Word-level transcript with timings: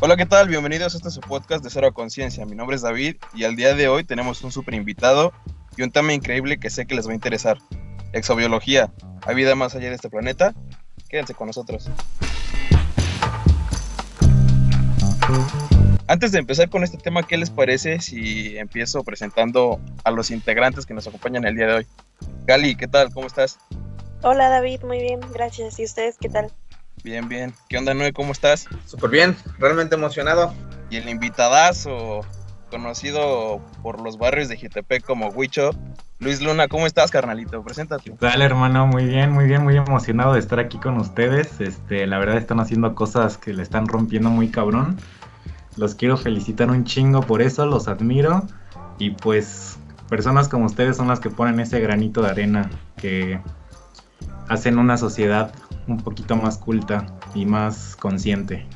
Hola, 0.00 0.16
¿qué 0.16 0.26
tal? 0.26 0.48
Bienvenidos 0.48 0.92
a 0.94 0.98
este 0.98 1.10
su 1.10 1.20
podcast 1.20 1.64
de 1.64 1.70
Cero 1.70 1.94
Conciencia. 1.94 2.44
Mi 2.44 2.54
nombre 2.54 2.76
es 2.76 2.82
David 2.82 3.16
y 3.32 3.44
al 3.44 3.56
día 3.56 3.74
de 3.74 3.88
hoy 3.88 4.04
tenemos 4.04 4.42
un 4.42 4.52
super 4.52 4.74
invitado 4.74 5.32
y 5.76 5.82
un 5.82 5.90
tema 5.90 6.12
increíble 6.12 6.58
que 6.58 6.68
sé 6.68 6.86
que 6.86 6.94
les 6.94 7.06
va 7.06 7.12
a 7.12 7.14
interesar. 7.14 7.58
Exobiología. 8.12 8.92
¿Hay 9.26 9.34
vida 9.34 9.54
más 9.54 9.74
allá 9.74 9.88
de 9.88 9.94
este 9.94 10.10
planeta? 10.10 10.54
Quédense 11.08 11.34
con 11.34 11.46
nosotros. 11.46 11.88
Antes 16.06 16.32
de 16.32 16.38
empezar 16.38 16.68
con 16.68 16.84
este 16.84 16.98
tema, 16.98 17.22
¿qué 17.22 17.38
les 17.38 17.48
parece 17.48 18.00
si 18.00 18.58
empiezo 18.58 19.02
presentando 19.04 19.80
a 20.04 20.10
los 20.10 20.30
integrantes 20.30 20.84
que 20.84 20.92
nos 20.92 21.06
acompañan 21.06 21.46
el 21.46 21.56
día 21.56 21.66
de 21.66 21.72
hoy? 21.72 21.86
Gali, 22.46 22.76
¿qué 22.76 22.88
tal? 22.88 23.10
¿Cómo 23.12 23.26
estás? 23.26 23.58
Hola 24.22 24.48
David, 24.48 24.82
muy 24.82 25.00
bien, 25.00 25.20
gracias. 25.32 25.78
¿Y 25.78 25.84
ustedes 25.84 26.16
qué 26.18 26.28
tal? 26.28 26.52
Bien, 27.02 27.28
bien. 27.28 27.54
¿Qué 27.68 27.78
onda, 27.78 27.94
Noé? 27.94 28.12
¿Cómo 28.12 28.32
estás? 28.32 28.66
Súper 28.86 29.10
bien, 29.10 29.36
realmente 29.58 29.94
emocionado. 29.94 30.54
Y 30.90 30.96
el 30.96 31.08
invitadazo, 31.08 32.20
conocido 32.70 33.60
por 33.82 34.00
los 34.00 34.18
barrios 34.18 34.48
de 34.48 34.56
Jitepec 34.56 35.04
como 35.04 35.28
Huicho, 35.28 35.70
Luis 36.20 36.40
Luna, 36.40 36.68
¿cómo 36.68 36.86
estás, 36.86 37.10
carnalito? 37.10 37.62
Preséntate. 37.62 38.04
¿Qué 38.04 38.16
tal, 38.16 38.40
hermano? 38.40 38.86
Muy 38.86 39.04
bien, 39.04 39.32
muy 39.32 39.46
bien, 39.46 39.62
muy 39.62 39.76
emocionado 39.76 40.34
de 40.34 40.38
estar 40.38 40.58
aquí 40.60 40.78
con 40.78 40.96
ustedes. 40.96 41.60
Este, 41.60 42.06
la 42.06 42.18
verdad 42.18 42.38
están 42.38 42.60
haciendo 42.60 42.94
cosas 42.94 43.36
que 43.36 43.52
le 43.52 43.62
están 43.62 43.86
rompiendo 43.86 44.30
muy 44.30 44.48
cabrón. 44.48 44.96
Los 45.76 45.94
quiero 45.94 46.16
felicitar 46.16 46.70
un 46.70 46.84
chingo 46.84 47.20
por 47.20 47.42
eso, 47.42 47.66
los 47.66 47.88
admiro. 47.88 48.46
Y 48.98 49.10
pues 49.10 49.76
personas 50.08 50.48
como 50.48 50.66
ustedes 50.66 50.96
son 50.96 51.08
las 51.08 51.20
que 51.20 51.30
ponen 51.30 51.58
ese 51.60 51.80
granito 51.80 52.22
de 52.22 52.30
arena 52.30 52.70
que 52.96 53.40
hacen 54.48 54.78
una 54.78 54.96
sociedad 54.96 55.52
un 55.86 55.98
poquito 55.98 56.36
más 56.36 56.58
culta 56.58 57.06
y 57.34 57.46
más 57.46 57.96
consciente. 57.96 58.66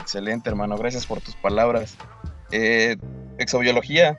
Excelente, 0.00 0.50
hermano. 0.50 0.76
Gracias 0.76 1.06
por 1.06 1.20
tus 1.20 1.34
palabras. 1.36 1.96
Eh, 2.50 2.96
exobiología. 3.38 4.18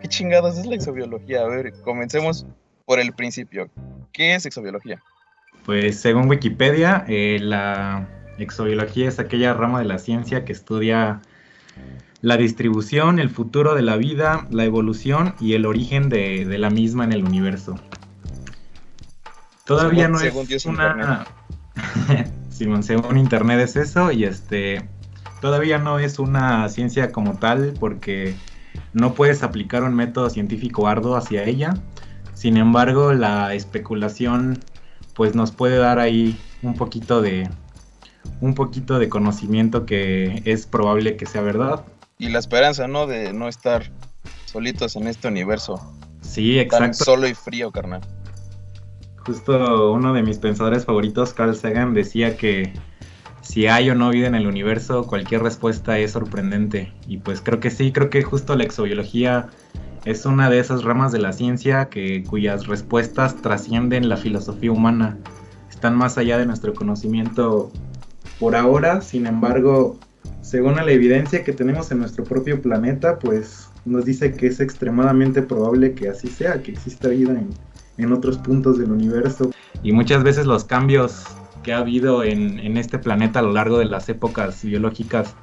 ¿Qué 0.00 0.08
chingados 0.08 0.58
es 0.58 0.66
la 0.66 0.74
exobiología? 0.74 1.42
A 1.42 1.48
ver, 1.48 1.72
comencemos 1.82 2.46
por 2.86 2.98
el 2.98 3.12
principio. 3.12 3.70
¿Qué 4.12 4.34
es 4.34 4.46
exobiología? 4.46 5.02
Pues 5.64 6.00
según 6.00 6.28
Wikipedia, 6.28 7.04
eh, 7.08 7.38
la 7.40 8.08
exobiología 8.38 9.08
es 9.08 9.18
aquella 9.18 9.52
rama 9.52 9.80
de 9.80 9.84
la 9.84 9.98
ciencia 9.98 10.44
que 10.44 10.52
estudia 10.52 11.20
la 12.20 12.36
distribución, 12.36 13.18
el 13.18 13.30
futuro 13.30 13.74
de 13.74 13.82
la 13.82 13.96
vida, 13.96 14.46
la 14.50 14.64
evolución 14.64 15.34
y 15.40 15.54
el 15.54 15.66
origen 15.66 16.08
de, 16.08 16.44
la 16.58 16.70
misma 16.70 17.04
en 17.04 17.12
el 17.12 17.24
universo. 17.24 17.78
Todavía 19.64 20.08
no 20.08 20.20
es 20.20 20.66
una... 20.66 21.26
Simón, 22.50 22.82
según 22.82 23.18
internet 23.18 23.60
es 23.60 23.76
eso 23.76 24.12
y 24.12 24.24
este... 24.24 24.88
Todavía 25.40 25.78
no 25.78 26.00
es 26.00 26.18
una 26.18 26.68
ciencia 26.68 27.12
como 27.12 27.38
tal 27.38 27.74
porque 27.78 28.34
no 28.92 29.14
puedes 29.14 29.44
aplicar 29.44 29.84
un 29.84 29.94
método 29.94 30.30
científico 30.30 30.88
arduo 30.88 31.14
hacia 31.14 31.44
ella. 31.44 31.74
Sin 32.34 32.56
embargo, 32.56 33.12
la 33.12 33.54
especulación 33.54 34.58
pues 35.14 35.36
nos 35.36 35.52
puede 35.52 35.76
dar 35.76 36.00
ahí 36.00 36.36
un 36.62 36.74
poquito 36.74 37.22
de 37.22 37.48
un 38.40 38.54
poquito 38.54 38.98
de 38.98 39.08
conocimiento 39.08 39.86
que 39.86 40.42
es 40.44 40.66
probable 40.66 41.16
que 41.16 41.26
sea 41.26 41.40
verdad 41.40 41.84
y 42.18 42.28
la 42.28 42.40
esperanza, 42.40 42.88
¿no? 42.88 43.06
De 43.06 43.32
no 43.32 43.48
estar 43.48 43.90
solitos 44.44 44.96
en 44.96 45.06
este 45.06 45.28
universo. 45.28 45.80
Sí, 46.20 46.58
exacto. 46.58 46.84
Tan 46.84 46.94
solo 46.94 47.28
y 47.28 47.34
frío, 47.34 47.70
carnal. 47.70 48.00
Justo 49.28 49.92
uno 49.92 50.14
de 50.14 50.22
mis 50.22 50.38
pensadores 50.38 50.86
favoritos, 50.86 51.34
Carl 51.34 51.54
Sagan, 51.54 51.92
decía 51.92 52.38
que 52.38 52.72
si 53.42 53.66
hay 53.66 53.90
o 53.90 53.94
no 53.94 54.08
vida 54.08 54.26
en 54.26 54.34
el 54.34 54.46
universo, 54.46 55.06
cualquier 55.06 55.42
respuesta 55.42 55.98
es 55.98 56.12
sorprendente. 56.12 56.94
Y 57.06 57.18
pues 57.18 57.42
creo 57.42 57.60
que 57.60 57.68
sí, 57.68 57.92
creo 57.92 58.08
que 58.08 58.22
justo 58.22 58.56
la 58.56 58.64
exobiología 58.64 59.48
es 60.06 60.24
una 60.24 60.48
de 60.48 60.60
esas 60.60 60.82
ramas 60.82 61.12
de 61.12 61.18
la 61.18 61.34
ciencia 61.34 61.90
que, 61.90 62.24
cuyas 62.24 62.68
respuestas 62.68 63.36
trascienden 63.42 64.08
la 64.08 64.16
filosofía 64.16 64.72
humana. 64.72 65.18
Están 65.68 65.94
más 65.94 66.16
allá 66.16 66.38
de 66.38 66.46
nuestro 66.46 66.72
conocimiento 66.72 67.70
por 68.40 68.56
ahora, 68.56 69.02
sin 69.02 69.26
embargo, 69.26 69.98
según 70.40 70.76
la 70.76 70.90
evidencia 70.90 71.44
que 71.44 71.52
tenemos 71.52 71.92
en 71.92 71.98
nuestro 71.98 72.24
propio 72.24 72.62
planeta, 72.62 73.18
pues 73.18 73.68
nos 73.84 74.06
dice 74.06 74.32
que 74.32 74.46
es 74.46 74.58
extremadamente 74.60 75.42
probable 75.42 75.92
que 75.92 76.08
así 76.08 76.28
sea, 76.28 76.62
que 76.62 76.70
exista 76.70 77.08
vida 77.08 77.32
en, 77.32 77.50
otros 78.06 78.38
puntos 78.38 78.78
del 78.78 78.90
universo. 78.90 79.50
Y 79.82 79.92
muchas 79.92 80.22
veces 80.22 80.46
los 80.46 80.64
cambios 80.64 81.24
que 81.62 81.72
ha 81.72 81.78
habido 81.78 82.22
en, 82.22 82.76
este 82.76 82.98
planeta 82.98 83.40
a 83.40 83.42
lo 83.42 83.52
largo 83.52 83.78
de 83.78 83.84
las 83.84 84.08
épocas 84.08 84.64
biológicas, 84.64 85.34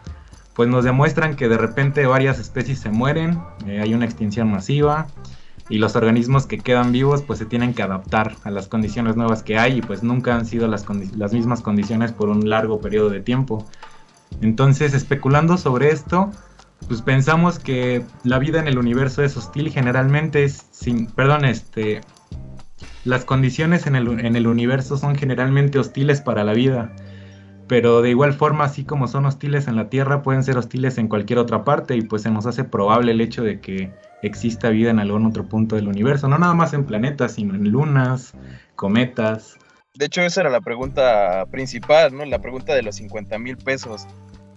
pues 0.54 0.70
nos 0.70 0.86
demuestran 0.86 1.36
que 1.36 1.50
de 1.50 1.58
repente 1.58 2.06
varias 2.06 2.40
especies 2.40 2.80
se 2.80 2.90
mueren, 2.90 3.40
eh, 3.68 3.82
hay 3.82 3.94
una 3.94 4.06
extinción 4.06 4.50
masiva 4.50 5.08
y 5.68 5.80
los 5.80 5.96
organismos 5.96 6.46
que 6.46 6.60
quedan 6.60 6.92
vivos 6.92 7.24
pues 7.24 7.40
se 7.40 7.46
tienen 7.46 7.74
que 7.74 7.84
adaptar 7.84 8.36
a 8.44 8.52
las 8.52 8.68
condiciones 8.68 9.16
nuevas 9.16 9.44
que 9.44 9.58
hay 9.58 9.80
y 9.80 9.82
pues 9.82 10.04
nunca 10.04 10.36
han 10.36 10.46
sido 10.46 10.68
las, 10.68 10.86
las 11.16 11.34
mismas 11.34 11.62
condiciones 11.62 12.12
por 12.12 12.30
un 12.30 12.50
largo 12.50 12.80
periodo 12.80 13.10
de 13.10 13.20
tiempo. 13.20 13.66
Entonces, 14.42 14.94
especulando 14.94 15.58
sobre 15.58 15.92
esto, 15.92 16.32
pues 16.88 17.02
pensamos 17.02 17.60
que 17.60 18.06
la 18.24 18.40
vida 18.40 18.60
en 18.60 18.68
el 18.68 18.78
universo 18.78 19.24
es 19.24 19.36
hostil 19.38 19.72
generalmente 19.72 20.44
es 20.44 20.68
sin, 20.72 21.08
perdón, 21.08 21.46
este, 21.46 22.02
las 23.06 23.24
condiciones 23.24 23.88
en 23.88 23.96
el, 23.96 24.20
en 24.26 24.36
el 24.36 24.48
universo 24.48 24.98
son 24.98 25.16
generalmente 25.16 25.80
hostiles 25.80 26.22
para 26.22 26.44
la 26.44 26.54
vida, 26.54 26.94
pero 27.68 28.02
de 28.02 28.10
igual 28.10 28.34
forma, 28.34 28.66
así 28.66 28.84
como 28.84 29.08
son 29.08 29.26
hostiles 29.26 29.68
en 29.68 29.76
la 29.78 29.90
Tierra, 29.90 30.22
pueden 30.22 30.44
ser 30.44 30.58
hostiles 30.58 30.98
en 30.98 31.08
cualquier 31.08 31.40
otra 31.40 31.64
parte 31.64 31.96
y 31.96 32.02
pues 32.02 32.24
se 32.24 32.32
nos 32.32 32.46
hace 32.46 32.64
probable 32.64 33.14
el 33.14 33.22
hecho 33.22 33.44
de 33.44 33.62
que 33.62 33.94
exista 34.22 34.70
vida 34.70 34.90
en 34.90 35.00
algún 35.00 35.26
otro 35.26 35.48
punto 35.48 35.76
del 35.76 35.88
universo, 35.88 36.28
no 36.28 36.38
nada 36.38 36.54
más 36.54 36.74
en 36.74 36.86
planetas, 36.86 37.34
sino 37.34 37.56
en 37.56 37.70
lunas, 37.70 38.34
cometas, 38.76 39.58
de 39.96 40.08
hecho, 40.08 40.22
esa 40.22 40.42
era 40.42 40.50
la 40.50 40.60
pregunta 40.60 41.46
principal, 41.50 42.14
¿no? 42.14 42.26
La 42.26 42.40
pregunta 42.40 42.76
de 42.76 42.82
los 42.82 42.98
50 42.98 43.40
mil 43.40 43.56
pesos. 43.56 44.06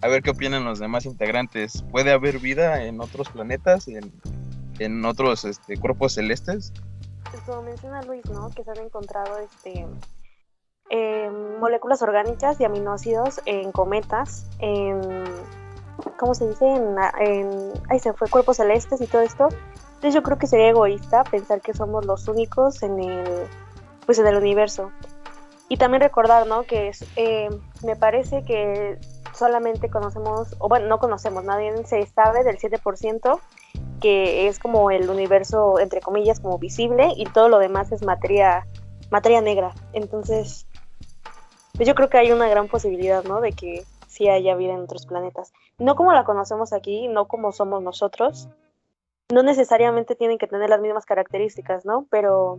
A 0.03 0.09
ver 0.09 0.21
qué 0.23 0.31
opinan 0.31 0.65
los 0.65 0.81
demás 0.81 1.07
integrantes. 1.07 1.85
¿Puede 1.93 2.11
haber 2.11 2.41
vida 2.41 2.85
en 2.85 3.01
otros 3.01 3.29
planetas, 3.29 3.87
en, 3.87 5.05
otros 5.05 5.45
este, 5.45 5.77
cuerpos 5.77 6.15
celestes? 6.15 6.73
Pues 7.31 7.43
como 7.45 7.63
menciona 7.63 8.03
Luis, 8.03 8.25
¿no? 8.31 8.51
Que 8.51 8.65
se 8.65 8.71
han 8.71 8.79
encontrado 8.79 9.39
este, 9.39 9.87
em, 10.91 11.59
moléculas 11.59 12.03
orgánicas 12.03 12.61
y 12.61 12.65
aminoácidos 12.65 13.41
en 13.45 13.73
cometas, 13.73 14.47
en, 14.59 15.25
¿cómo 16.19 16.35
se 16.35 16.49
dice? 16.49 16.67
En, 16.67 16.97
en, 17.21 17.73
ahí 17.91 17.99
se 17.99 18.13
fue, 18.15 18.29
cuerpos 18.29 18.57
celestes 18.57 19.01
y 19.01 19.07
todo 19.07 19.23
esto. 19.23 19.49
Entonces 19.99 20.15
yo 20.15 20.23
creo 20.23 20.39
que 20.39 20.47
sería 20.47 20.69
egoísta 20.69 21.25
pensar 21.25 21.61
que 21.61 21.75
somos 21.75 22.07
los 22.07 22.29
únicos 22.29 22.83
en 22.83 23.01
el, 23.01 23.47
pues 24.07 24.19
en 24.19 24.27
el 24.27 24.37
universo. 24.37 24.93
Y 25.69 25.77
también 25.77 26.01
recordar, 26.01 26.47
¿no? 26.47 26.63
Que 26.63 26.89
es, 26.89 27.05
eh, 27.17 27.51
me 27.85 27.97
parece 27.97 28.45
que 28.45 28.99
solamente 29.35 29.91
conocemos, 29.91 30.55
o 30.59 30.69
bueno, 30.69 30.87
no 30.87 30.99
conocemos, 30.99 31.45
nadie 31.45 31.85
se 31.85 32.07
sabe 32.07 32.43
del 32.45 32.59
7%, 32.59 33.41
que 34.01 34.49
es 34.49 34.59
como 34.59 34.91
el 34.91 35.09
universo, 35.09 35.79
entre 35.79 36.01
comillas, 36.01 36.41
como 36.41 36.59
visible, 36.59 37.13
y 37.17 37.25
todo 37.27 37.49
lo 37.49 37.59
demás 37.59 37.93
es 37.93 38.03
materia, 38.03 38.67
materia 39.11 39.41
negra. 39.41 39.73
Entonces, 39.93 40.67
pues 41.75 41.87
yo 41.87 41.95
creo 41.95 42.09
que 42.09 42.19
hay 42.19 42.33
una 42.33 42.49
gran 42.49 42.69
posibilidad, 42.69 43.25
¿no? 43.25 43.41
De 43.41 43.53
que 43.53 43.85
sí 44.07 44.29
haya 44.29 44.57
vida 44.57 44.73
en 44.73 44.81
otros 44.81 45.07
planetas. 45.07 45.53
No 45.79 45.95
como 45.95 46.13
la 46.13 46.25
conocemos 46.25 46.73
aquí, 46.73 47.09
no 47.09 47.29
como 47.29 47.53
somos 47.53 47.83
nosotros. 47.83 48.49
No 49.33 49.43
necesariamente 49.43 50.15
tienen 50.15 50.39
que 50.39 50.47
tener 50.47 50.71
las 50.71 50.81
mismas 50.81 51.07
características, 51.07 51.85
¿no? 51.85 52.07
Pero 52.11 52.59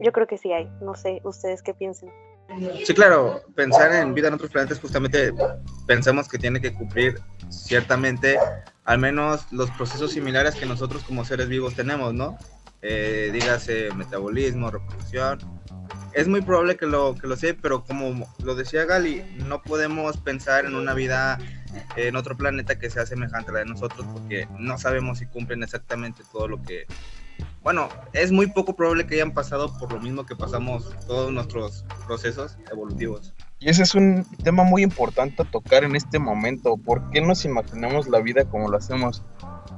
yo 0.00 0.12
creo 0.12 0.26
que 0.26 0.38
sí 0.38 0.52
hay. 0.52 0.68
No 0.80 0.94
sé, 0.94 1.20
ustedes 1.24 1.62
qué 1.62 1.74
piensen. 1.74 2.10
Sí, 2.84 2.94
claro, 2.94 3.42
pensar 3.54 3.92
en 3.92 4.14
vida 4.14 4.28
en 4.28 4.34
otros 4.34 4.50
planetas 4.50 4.80
justamente 4.80 5.34
pensamos 5.86 6.28
que 6.28 6.38
tiene 6.38 6.60
que 6.60 6.72
cumplir 6.72 7.20
ciertamente 7.50 8.38
al 8.88 8.98
menos 8.98 9.52
los 9.52 9.70
procesos 9.72 10.12
similares 10.12 10.54
que 10.54 10.64
nosotros 10.64 11.04
como 11.04 11.22
seres 11.22 11.46
vivos 11.46 11.74
tenemos, 11.74 12.14
¿no? 12.14 12.38
Eh, 12.80 13.28
dígase 13.34 13.90
metabolismo, 13.94 14.70
reproducción. 14.70 15.40
Es 16.14 16.26
muy 16.26 16.40
probable 16.40 16.78
que 16.78 16.86
lo, 16.86 17.14
que 17.14 17.26
lo 17.26 17.36
sea, 17.36 17.54
pero 17.60 17.84
como 17.84 18.26
lo 18.42 18.54
decía 18.54 18.86
Gali, 18.86 19.22
no 19.46 19.60
podemos 19.60 20.16
pensar 20.16 20.64
en 20.64 20.74
una 20.74 20.94
vida 20.94 21.38
en 21.96 22.16
otro 22.16 22.34
planeta 22.34 22.78
que 22.78 22.88
sea 22.88 23.04
semejante 23.04 23.50
a 23.50 23.54
la 23.54 23.58
de 23.58 23.66
nosotros 23.66 24.06
porque 24.10 24.48
no 24.58 24.78
sabemos 24.78 25.18
si 25.18 25.26
cumplen 25.26 25.62
exactamente 25.62 26.22
todo 26.32 26.48
lo 26.48 26.62
que 26.62 26.86
bueno, 27.62 27.90
es 28.14 28.32
muy 28.32 28.46
poco 28.46 28.74
probable 28.74 29.06
que 29.06 29.16
hayan 29.16 29.34
pasado 29.34 29.76
por 29.76 29.92
lo 29.92 30.00
mismo 30.00 30.24
que 30.24 30.34
pasamos 30.34 30.96
todos 31.06 31.30
nuestros 31.30 31.84
procesos 32.06 32.56
evolutivos. 32.72 33.34
Y 33.60 33.68
ese 33.70 33.82
es 33.82 33.94
un 33.94 34.24
tema 34.44 34.62
muy 34.62 34.82
importante 34.82 35.42
a 35.42 35.44
tocar 35.44 35.84
en 35.84 35.96
este 35.96 36.18
momento. 36.18 36.76
¿Por 36.76 37.10
qué 37.10 37.20
nos 37.20 37.44
imaginamos 37.44 38.08
la 38.08 38.20
vida 38.20 38.44
como 38.44 38.68
lo 38.68 38.76
hacemos 38.76 39.22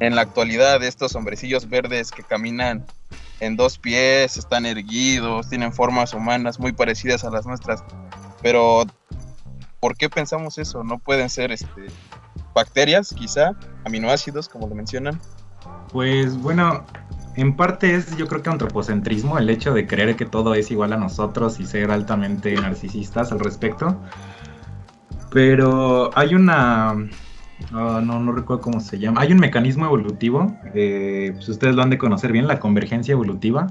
en 0.00 0.14
la 0.14 0.22
actualidad? 0.22 0.82
Estos 0.82 1.14
hombrecillos 1.14 1.68
verdes 1.68 2.10
que 2.10 2.22
caminan 2.22 2.84
en 3.40 3.56
dos 3.56 3.78
pies, 3.78 4.36
están 4.36 4.66
erguidos, 4.66 5.48
tienen 5.48 5.72
formas 5.72 6.12
humanas 6.12 6.60
muy 6.60 6.72
parecidas 6.72 7.24
a 7.24 7.30
las 7.30 7.46
nuestras. 7.46 7.82
Pero 8.42 8.84
¿Por 9.80 9.96
qué 9.96 10.10
pensamos 10.10 10.58
eso? 10.58 10.84
¿No 10.84 10.98
pueden 10.98 11.30
ser 11.30 11.52
este, 11.52 11.86
bacterias, 12.54 13.14
quizá? 13.14 13.54
¿Aminoácidos, 13.84 14.46
como 14.46 14.68
lo 14.68 14.74
mencionan? 14.74 15.18
Pues 15.90 16.36
bueno, 16.36 16.84
en 17.36 17.56
parte 17.56 17.94
es 17.94 18.16
yo 18.16 18.26
creo 18.26 18.42
que 18.42 18.50
antropocentrismo, 18.50 19.38
el 19.38 19.48
hecho 19.50 19.72
de 19.72 19.86
creer 19.86 20.16
que 20.16 20.26
todo 20.26 20.54
es 20.54 20.70
igual 20.70 20.92
a 20.92 20.96
nosotros 20.96 21.60
y 21.60 21.66
ser 21.66 21.90
altamente 21.90 22.54
narcisistas 22.54 23.32
al 23.32 23.40
respecto. 23.40 24.00
Pero 25.32 26.10
hay 26.16 26.34
una... 26.34 26.90
ah, 27.72 28.00
no, 28.02 28.18
no 28.18 28.32
recuerdo 28.32 28.62
cómo 28.62 28.80
se 28.80 28.98
llama. 28.98 29.20
Hay 29.20 29.32
un 29.32 29.38
mecanismo 29.38 29.86
evolutivo, 29.86 30.56
eh, 30.74 31.30
pues 31.34 31.48
ustedes 31.48 31.74
lo 31.76 31.82
han 31.82 31.90
de 31.90 31.98
conocer 31.98 32.32
bien, 32.32 32.48
la 32.48 32.58
convergencia 32.58 33.12
evolutiva. 33.12 33.68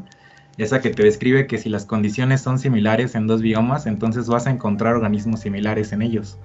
Esa 0.57 0.81
que 0.81 0.89
te 0.89 1.03
describe 1.03 1.47
que 1.47 1.57
si 1.57 1.69
las 1.69 1.85
condiciones 1.85 2.41
son 2.41 2.59
similares 2.59 3.15
en 3.15 3.27
dos 3.27 3.41
biomas, 3.41 3.85
entonces 3.85 4.27
vas 4.27 4.47
a 4.47 4.51
encontrar 4.51 4.95
organismos 4.95 5.41
similares 5.41 5.93
en 5.93 6.01
ellos. 6.01 6.37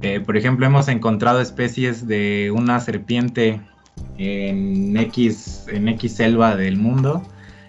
Eh, 0.00 0.20
por 0.20 0.36
ejemplo, 0.36 0.66
hemos 0.66 0.88
encontrado 0.88 1.40
especies 1.40 2.06
de 2.06 2.52
una 2.54 2.80
serpiente 2.80 3.62
en 4.18 4.96
X, 4.96 5.66
en 5.68 5.88
X 5.88 6.14
selva 6.14 6.56
del 6.56 6.76
mundo 6.76 7.22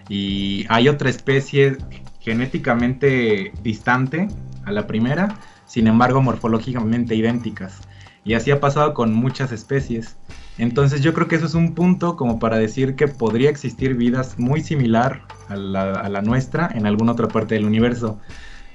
y 0.08 0.64
hay 0.68 0.88
otra 0.88 1.10
especie 1.10 1.76
genéticamente 2.20 3.52
distante 3.62 4.28
a 4.64 4.72
la 4.72 4.86
primera, 4.86 5.38
sin 5.66 5.86
embargo 5.86 6.22
morfológicamente 6.22 7.14
idénticas. 7.14 7.80
Y 8.24 8.34
así 8.34 8.50
ha 8.50 8.60
pasado 8.60 8.94
con 8.94 9.14
muchas 9.14 9.52
especies. 9.52 10.16
Entonces 10.58 11.02
yo 11.02 11.14
creo 11.14 11.28
que 11.28 11.36
eso 11.36 11.46
es 11.46 11.54
un 11.54 11.74
punto 11.74 12.16
como 12.16 12.38
para 12.38 12.58
decir 12.58 12.96
que 12.96 13.08
podría 13.08 13.48
existir 13.48 13.94
vidas 13.94 14.38
muy 14.38 14.60
similar 14.60 15.22
a 15.48 15.56
la, 15.56 15.92
a 15.92 16.08
la 16.08 16.20
nuestra 16.20 16.70
en 16.74 16.86
alguna 16.86 17.12
otra 17.12 17.28
parte 17.28 17.54
del 17.54 17.64
universo. 17.64 18.18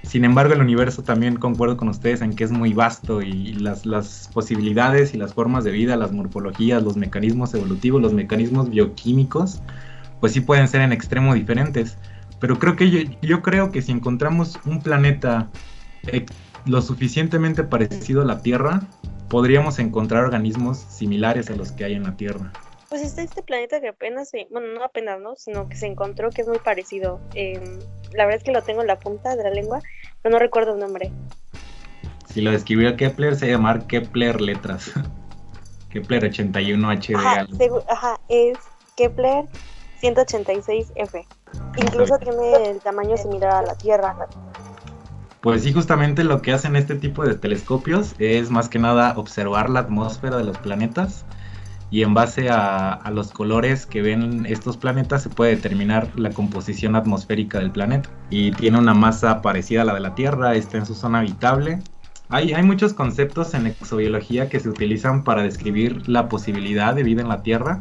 Sin 0.04 0.26
embargo, 0.26 0.54
el 0.54 0.62
universo 0.62 1.02
también 1.02 1.38
concuerdo 1.38 1.78
con 1.78 1.88
ustedes 1.88 2.22
en 2.22 2.36
que 2.36 2.44
es 2.44 2.52
muy 2.52 2.74
vasto 2.74 3.22
y 3.22 3.54
las, 3.54 3.86
las, 3.86 4.30
posibilidades 4.34 5.14
y 5.14 5.18
las 5.18 5.34
formas 5.34 5.64
de 5.64 5.72
vida, 5.72 5.96
las 5.96 6.12
morfologías, 6.12 6.84
los 6.84 6.98
mecanismos 6.98 7.54
evolutivos, 7.54 8.02
los 8.02 8.14
mecanismos 8.14 8.70
bioquímicos, 8.70 9.62
pues 10.20 10.34
sí 10.34 10.42
pueden 10.42 10.68
ser 10.68 10.82
en 10.82 10.92
extremo 10.92 11.34
diferentes. 11.34 11.98
Pero 12.40 12.60
creo 12.60 12.76
que 12.76 12.92
yo, 12.92 13.00
yo 13.22 13.42
creo 13.42 13.72
que 13.72 13.82
si 13.82 13.94
encontramos 13.94 14.60
un 14.66 14.82
planeta 14.82 15.50
lo 16.66 16.82
suficientemente 16.82 17.64
parecido 17.64 18.22
a 18.22 18.26
la 18.26 18.42
Tierra, 18.42 18.82
podríamos 19.30 19.80
encontrar 19.80 20.26
organismos 20.26 20.78
similares 20.78 21.50
a 21.50 21.56
los 21.56 21.72
que 21.72 21.86
hay 21.86 21.94
en 21.94 22.04
la 22.04 22.16
Tierra. 22.18 22.52
Pues 22.94 23.02
está 23.02 23.24
este 23.24 23.42
planeta 23.42 23.82
que 23.82 23.88
apenas, 23.88 24.30
se, 24.30 24.46
bueno, 24.52 24.68
no 24.68 24.84
apenas, 24.84 25.20
¿no? 25.20 25.36
Sino 25.36 25.68
que 25.68 25.76
se 25.76 25.88
encontró 25.88 26.30
que 26.30 26.44
es 26.44 26.48
muy 26.48 26.60
parecido. 26.60 27.20
Eh, 27.34 27.60
la 28.12 28.26
verdad 28.26 28.38
es 28.38 28.44
que 28.44 28.52
lo 28.52 28.62
tengo 28.62 28.82
en 28.82 28.88
la 28.88 29.00
punta 29.00 29.36
de 29.36 29.42
la 29.42 29.50
lengua, 29.50 29.82
pero 30.22 30.34
no 30.34 30.38
recuerdo 30.38 30.76
el 30.76 30.80
nombre. 30.80 31.12
Si 32.32 32.42
lo 32.42 32.52
describió 32.52 32.96
Kepler, 32.96 33.36
se 33.36 33.48
llama 33.48 33.88
Kepler 33.88 34.40
Letras. 34.40 34.92
Kepler 35.90 36.26
81 36.26 36.92
HD. 36.92 37.16
Ajá, 37.16 37.48
ajá, 37.90 38.20
es 38.30 38.60
Kepler 38.96 39.46
186F. 40.00 41.26
Incluso 41.78 42.20
tiene 42.20 42.70
el 42.70 42.80
tamaño 42.80 43.18
similar 43.18 43.56
a 43.56 43.62
la 43.64 43.76
Tierra. 43.76 44.16
Pues 45.42 45.64
sí, 45.64 45.74
justamente 45.74 46.24
lo 46.24 46.44
que 46.44 46.54
hacen 46.54 46.76
este 46.76 46.94
tipo 46.94 47.26
de 47.26 47.34
telescopios 47.34 48.14
es 48.20 48.52
más 48.52 48.70
que 48.70 48.78
nada 48.78 49.18
observar 49.18 49.72
la 49.72 49.80
atmósfera 49.80 50.38
de 50.38 50.44
los 50.44 50.60
planetas 50.60 51.26
y 51.94 52.02
en 52.02 52.16
base 52.16 52.50
a, 52.50 53.08
los 53.14 53.32
colores 53.32 53.86
que 53.86 54.02
ven 54.02 54.48
estos 54.48 54.78
planetas 54.78 55.22
se 55.22 55.30
puede 55.30 55.56
determinar 55.56 56.10
la 56.16 56.32
composición 56.32 56.96
atmosférica 56.96 57.60
del 57.60 57.70
planeta. 57.70 58.10
Y 58.32 58.50
tiene 58.50 58.80
una 58.80 58.96
masa 58.96 59.44
parecida 59.44 59.84
a 59.84 59.86
la 59.86 59.94
de 59.94 60.00
la 60.00 60.16
Tierra, 60.16 60.56
está 60.56 60.80
en 60.80 60.88
su 60.88 60.96
zona 60.96 61.20
habitable. 61.20 61.84
Hay, 62.30 62.54
hay 62.54 62.64
muchos 62.64 62.96
conceptos 62.96 63.54
en 63.54 63.68
exobiología 63.68 64.50
que 64.50 64.60
se 64.60 64.70
utilizan 64.70 65.24
para 65.24 65.44
describir 65.44 66.10
la 66.10 66.30
posibilidad 66.30 66.96
de 66.96 67.04
vida 67.04 67.22
en 67.22 67.30
la 67.30 67.44
Tierra. 67.44 67.78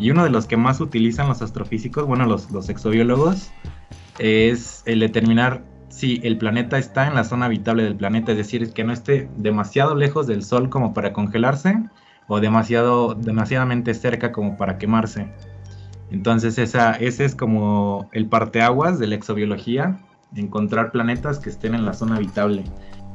Y 0.00 0.10
uno 0.10 0.24
de 0.24 0.30
los 0.30 0.46
que 0.46 0.56
más 0.56 0.80
utilizan 0.80 1.28
los 1.28 1.40
astrofísicos, 1.40 2.08
bueno, 2.08 2.26
los, 2.26 2.50
los 2.50 2.68
exobiólogos, 2.68 3.52
es 4.18 4.82
el 4.84 4.98
determinar 4.98 5.62
si 5.90 6.20
el 6.24 6.38
planeta 6.38 6.76
está 6.76 7.06
en 7.06 7.14
la 7.14 7.22
zona 7.22 7.46
habitable 7.46 7.84
del 7.84 7.94
planeta, 7.94 8.32
es 8.32 8.38
decir, 8.38 8.72
que 8.72 8.82
no 8.82 8.92
esté 8.92 9.28
demasiado 9.36 9.94
lejos 9.94 10.26
del 10.26 10.42
Sol 10.42 10.70
como 10.70 10.92
para 10.92 11.12
congelarse 11.12 11.78
o 12.28 12.40
demasiado, 12.40 13.14
demasiadamente 13.14 13.94
cerca 13.94 14.32
como 14.32 14.56
para 14.56 14.78
quemarse. 14.78 15.28
Entonces 16.10 16.58
esa, 16.58 16.92
ese 16.92 17.24
es 17.24 17.34
como 17.34 18.08
el 18.12 18.28
parteaguas 18.28 18.98
de 18.98 19.06
la 19.06 19.14
exobiología, 19.14 19.98
encontrar 20.34 20.92
planetas 20.92 21.38
que 21.38 21.50
estén 21.50 21.74
en 21.74 21.84
la 21.84 21.92
zona 21.92 22.16
habitable. 22.16 22.64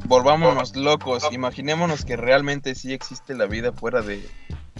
Volvámonos 0.05 0.75
locos, 0.75 1.27
imaginémonos 1.31 2.05
que 2.05 2.15
realmente 2.15 2.75
sí 2.75 2.93
existe 2.93 3.35
la 3.35 3.45
vida 3.45 3.73
fuera 3.73 4.01
de, 4.01 4.27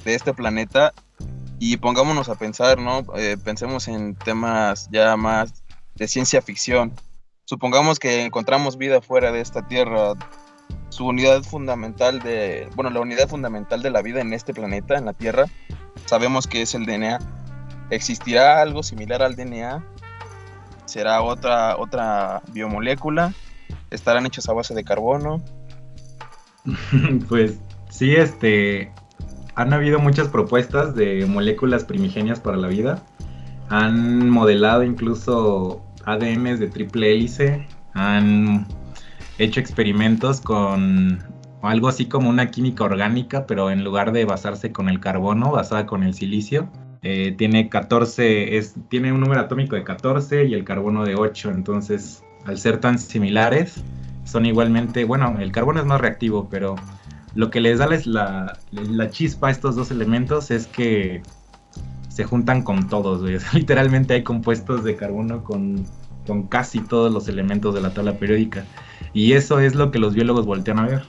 de 0.05 0.15
este 0.15 0.33
planeta 0.33 0.93
y 1.59 1.77
pongámonos 1.77 2.29
a 2.29 2.35
pensar, 2.35 2.79
¿no? 2.79 3.03
Eh, 3.15 3.37
pensemos 3.43 3.87
en 3.87 4.15
temas 4.15 4.89
ya 4.91 5.17
más 5.17 5.63
de 5.95 6.07
ciencia 6.07 6.41
ficción. 6.41 6.93
Supongamos 7.43 7.99
que 7.99 8.23
encontramos 8.23 8.77
vida 8.77 9.01
fuera 9.01 9.31
de 9.31 9.41
esta 9.41 9.67
Tierra, 9.67 10.13
su 10.89 11.05
unidad 11.05 11.43
fundamental 11.43 12.19
de, 12.19 12.67
bueno, 12.75 12.89
la 12.89 12.99
unidad 12.99 13.27
fundamental 13.27 13.81
de 13.81 13.91
la 13.91 14.01
vida 14.01 14.21
en 14.21 14.33
este 14.33 14.53
planeta, 14.53 14.97
en 14.97 15.05
la 15.05 15.13
Tierra, 15.13 15.45
sabemos 16.05 16.47
que 16.47 16.61
es 16.61 16.75
el 16.75 16.85
DNA. 16.85 17.19
¿Existirá 17.89 18.61
algo 18.61 18.83
similar 18.83 19.21
al 19.21 19.35
DNA? 19.35 19.83
¿Será 20.85 21.21
otra, 21.21 21.77
otra 21.77 22.41
biomolécula? 22.51 23.33
¿Estarán 23.91 24.25
hechos 24.25 24.49
a 24.49 24.53
base 24.53 24.73
de 24.73 24.83
carbono? 24.83 25.41
pues 27.29 27.59
sí, 27.89 28.15
este, 28.15 28.91
han 29.55 29.73
habido 29.73 29.99
muchas 29.99 30.27
propuestas 30.27 30.95
de 30.95 31.25
moléculas 31.25 31.83
primigenias 31.83 32.39
para 32.39 32.57
la 32.57 32.67
vida. 32.67 33.03
Han 33.69 34.29
modelado 34.29 34.83
incluso 34.83 35.83
ADNs 36.05 36.59
de 36.59 36.67
triple 36.67 37.11
hélice, 37.11 37.67
han 37.93 38.67
hecho 39.39 39.59
experimentos 39.59 40.41
con 40.41 41.23
algo 41.61 41.87
así 41.87 42.05
como 42.05 42.29
una 42.29 42.51
química 42.51 42.83
orgánica, 42.83 43.47
pero 43.47 43.71
en 43.71 43.83
lugar 43.83 44.11
de 44.11 44.25
basarse 44.25 44.71
con 44.71 44.89
el 44.89 44.99
carbono, 44.99 45.51
basada 45.51 45.85
con 45.85 46.03
el 46.03 46.13
silicio. 46.13 46.69
Eh, 47.01 47.33
tiene 47.37 47.69
14, 47.69 48.57
es, 48.57 48.75
tiene 48.89 49.13
un 49.13 49.21
número 49.21 49.41
atómico 49.41 49.75
de 49.75 49.83
14 49.83 50.45
y 50.45 50.53
el 50.53 50.65
carbono 50.65 51.05
de 51.05 51.15
8, 51.15 51.51
entonces 51.51 52.23
al 52.45 52.57
ser 52.57 52.79
tan 52.79 52.99
similares, 52.99 53.83
son 54.25 54.45
igualmente, 54.45 55.05
bueno, 55.05 55.37
el 55.39 55.51
carbono 55.51 55.79
es 55.79 55.85
más 55.85 56.01
reactivo, 56.01 56.49
pero 56.49 56.75
lo 57.35 57.49
que 57.49 57.61
les 57.61 57.79
da 57.79 57.87
la, 58.05 58.57
la 58.71 59.09
chispa 59.09 59.47
a 59.47 59.51
estos 59.51 59.75
dos 59.75 59.91
elementos 59.91 60.51
es 60.51 60.67
que 60.67 61.21
se 62.09 62.25
juntan 62.25 62.63
con 62.63 62.89
todos, 62.89 63.21
literalmente 63.53 64.15
hay 64.15 64.23
compuestos 64.23 64.83
de 64.83 64.97
carbono 64.97 65.43
con, 65.43 65.85
con 66.27 66.47
casi 66.47 66.81
todos 66.81 67.13
los 67.13 67.29
elementos 67.29 67.73
de 67.73 67.81
la 67.81 67.93
tabla 67.93 68.17
periódica. 68.17 68.65
Y 69.13 69.33
eso 69.33 69.59
es 69.59 69.75
lo 69.75 69.91
que 69.91 69.99
los 69.99 70.13
biólogos 70.13 70.45
voltean 70.45 70.79
a 70.79 70.87
ver. 70.87 71.03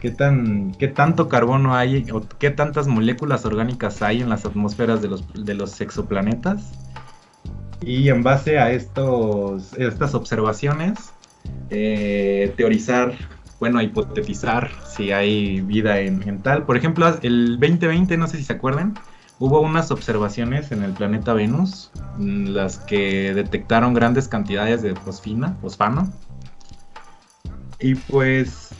¿Qué, 0.00 0.10
tan, 0.10 0.72
qué 0.72 0.88
tanto 0.88 1.28
carbono 1.28 1.74
hay 1.74 2.06
o 2.12 2.22
qué 2.38 2.50
tantas 2.50 2.86
moléculas 2.86 3.44
orgánicas 3.44 4.00
hay 4.00 4.22
en 4.22 4.28
las 4.28 4.44
atmósferas 4.44 5.02
de 5.02 5.08
los, 5.08 5.24
de 5.34 5.54
los 5.54 5.80
exoplanetas? 5.80 6.72
Y 7.80 8.08
en 8.08 8.22
base 8.22 8.58
a 8.58 8.70
estos, 8.72 9.72
estas 9.74 10.14
observaciones, 10.14 11.12
eh, 11.70 12.52
teorizar, 12.56 13.14
bueno, 13.60 13.80
hipotetizar 13.80 14.70
si 14.86 15.12
hay 15.12 15.60
vida 15.60 16.00
en, 16.00 16.42
tal. 16.42 16.64
Por 16.64 16.76
ejemplo, 16.76 17.06
el 17.22 17.58
2020, 17.60 18.16
no 18.16 18.26
sé 18.26 18.38
si 18.38 18.44
se 18.44 18.52
acuerdan, 18.54 18.94
hubo 19.38 19.60
unas 19.60 19.90
observaciones 19.90 20.72
en 20.72 20.82
el 20.82 20.92
planeta 20.92 21.32
Venus, 21.34 21.90
las 22.18 22.78
que 22.78 23.32
detectaron 23.34 23.94
grandes 23.94 24.28
cantidades 24.28 24.82
de 24.82 24.94
fosfina, 24.94 25.56
fosfano, 25.60 26.12
y 27.80 27.94
pues 27.94 28.70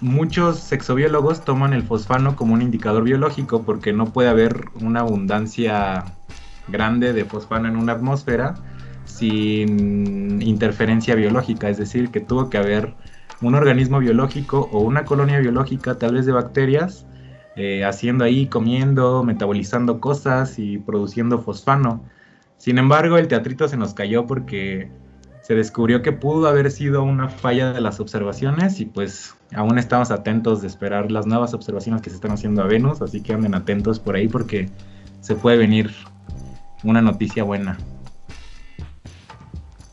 muchos 0.00 0.58
sexobiólogos 0.58 1.44
toman 1.44 1.72
el 1.72 1.82
fosfano 1.82 2.36
como 2.36 2.54
un 2.54 2.62
indicador 2.62 3.04
biológico 3.04 3.62
porque 3.62 3.92
no 3.92 4.06
puede 4.12 4.28
haber 4.28 4.66
una 4.80 5.00
abundancia 5.00 6.04
grande 6.68 7.12
de 7.12 7.24
fosfano 7.24 7.68
en 7.68 7.76
una 7.76 7.92
atmósfera 7.92 8.54
sin 9.04 10.40
interferencia 10.42 11.14
biológica, 11.14 11.68
es 11.68 11.78
decir, 11.78 12.10
que 12.10 12.20
tuvo 12.20 12.50
que 12.50 12.58
haber 12.58 12.94
un 13.40 13.54
organismo 13.54 13.98
biológico 13.98 14.68
o 14.72 14.80
una 14.80 15.04
colonia 15.04 15.40
biológica, 15.40 15.98
tal 15.98 16.14
vez 16.14 16.26
de 16.26 16.32
bacterias, 16.32 17.06
eh, 17.56 17.84
haciendo 17.84 18.24
ahí, 18.24 18.46
comiendo, 18.46 19.24
metabolizando 19.24 20.00
cosas 20.00 20.58
y 20.58 20.78
produciendo 20.78 21.40
fosfano. 21.40 22.04
Sin 22.56 22.78
embargo, 22.78 23.18
el 23.18 23.28
teatrito 23.28 23.68
se 23.68 23.76
nos 23.76 23.94
cayó 23.94 24.26
porque 24.26 24.90
se 25.42 25.54
descubrió 25.54 26.02
que 26.02 26.12
pudo 26.12 26.46
haber 26.46 26.70
sido 26.70 27.02
una 27.02 27.28
falla 27.28 27.72
de 27.72 27.80
las 27.80 28.00
observaciones 28.00 28.80
y 28.80 28.86
pues 28.86 29.34
aún 29.54 29.78
estamos 29.78 30.10
atentos 30.10 30.62
de 30.62 30.68
esperar 30.68 31.10
las 31.10 31.26
nuevas 31.26 31.52
observaciones 31.52 32.00
que 32.00 32.10
se 32.10 32.16
están 32.16 32.30
haciendo 32.30 32.62
a 32.62 32.66
Venus, 32.66 33.02
así 33.02 33.20
que 33.20 33.32
anden 33.32 33.54
atentos 33.54 33.98
por 33.98 34.14
ahí 34.14 34.28
porque 34.28 34.70
se 35.20 35.34
puede 35.34 35.56
venir 35.56 35.92
una 36.84 37.02
noticia 37.02 37.42
buena. 37.42 37.76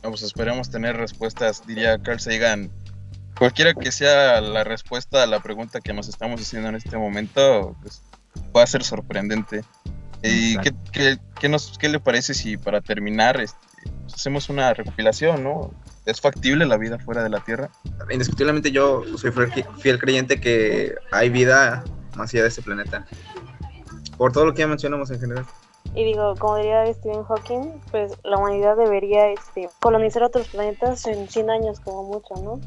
Pues 0.01 0.21
esperemos 0.21 0.69
tener 0.69 0.95
respuestas, 0.97 1.65
diría 1.67 1.97
Carl 1.99 2.19
Sagan, 2.19 2.71
cualquiera 3.37 3.73
que 3.73 3.91
sea 3.91 4.41
la 4.41 4.63
respuesta 4.63 5.23
a 5.23 5.27
la 5.27 5.41
pregunta 5.41 5.81
que 5.81 5.93
nos 5.93 6.07
estamos 6.07 6.41
haciendo 6.41 6.69
en 6.69 6.75
este 6.75 6.97
momento, 6.97 7.75
pues, 7.81 8.01
va 8.55 8.63
a 8.63 8.67
ser 8.67 8.83
sorprendente. 8.83 9.63
¿Y 10.23 10.57
qué, 10.57 10.73
qué, 10.91 11.17
qué, 11.39 11.49
nos, 11.49 11.77
qué 11.77 11.89
le 11.89 11.99
parece 11.99 12.33
si 12.33 12.57
para 12.57 12.81
terminar 12.81 13.39
este, 13.39 13.68
hacemos 14.19 14.49
una 14.49 14.73
recopilación, 14.73 15.43
¿no? 15.43 15.71
¿Es 16.05 16.19
factible 16.19 16.65
la 16.65 16.77
vida 16.77 16.99
fuera 16.99 17.23
de 17.23 17.29
la 17.29 17.39
Tierra? 17.39 17.69
Indiscutiblemente 18.09 18.71
yo 18.71 19.03
soy 19.17 19.31
fiel 19.77 19.99
creyente 19.99 20.41
que 20.41 20.95
hay 21.11 21.29
vida 21.29 21.83
más 22.15 22.33
allá 22.33 22.43
de 22.43 22.49
este 22.49 22.61
planeta. 22.61 23.05
Por 24.17 24.33
todo 24.33 24.45
lo 24.45 24.53
que 24.53 24.59
ya 24.59 24.67
mencionamos 24.67 25.09
en 25.11 25.19
general. 25.19 25.45
Y 25.95 26.03
digo, 26.03 26.35
como 26.35 26.57
diría 26.57 26.85
Stephen 26.93 27.23
Hawking, 27.23 27.81
pues 27.91 28.13
la 28.23 28.37
humanidad 28.37 28.75
debería 28.75 29.31
este, 29.31 29.69
colonizar 29.79 30.23
otros 30.23 30.49
planetas 30.49 31.05
en 31.07 31.27
100 31.27 31.49
años 31.49 31.79
como 31.79 32.03
mucho, 32.03 32.35
¿no? 32.43 32.59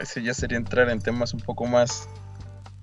Ese 0.00 0.22
ya 0.22 0.32
sería 0.32 0.56
entrar 0.56 0.88
en 0.88 1.00
temas 1.00 1.34
un 1.34 1.40
poco 1.40 1.66
más, 1.66 2.08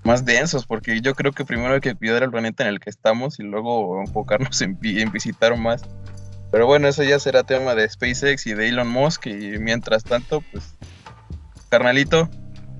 más 0.04 0.24
densos, 0.24 0.66
porque 0.68 1.02
yo 1.02 1.16
creo 1.16 1.32
que 1.32 1.44
primero 1.44 1.74
hay 1.74 1.82
que 1.82 1.96
cuidar 1.96 2.22
el 2.22 2.30
planeta 2.30 2.64
en 2.64 2.70
el 2.70 2.80
que 2.80 2.92
estamos 2.92 3.40
y 3.40 3.44
luego 3.44 4.00
enfocarnos 4.00 4.62
en, 4.62 4.78
en 4.82 5.12
visitar 5.12 5.58
más. 5.58 5.82
Pero 6.52 6.66
bueno, 6.66 6.88
eso 6.88 7.04
ya 7.04 7.20
será 7.20 7.44
tema 7.44 7.76
de 7.76 7.88
SpaceX 7.88 8.48
y 8.48 8.54
de 8.54 8.70
Elon 8.70 8.88
Musk. 8.88 9.28
Y 9.28 9.60
mientras 9.60 10.04
tanto, 10.04 10.42
pues, 10.52 10.76
carnalito, 11.70 12.30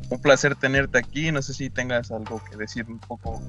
un 0.10 0.22
placer 0.22 0.56
tenerte 0.56 0.98
aquí. 0.98 1.32
No 1.32 1.42
sé 1.42 1.54
si 1.54 1.70
tengas 1.70 2.12
algo 2.12 2.42
que 2.50 2.58
decir 2.58 2.86
un 2.88 3.00
poco. 3.00 3.42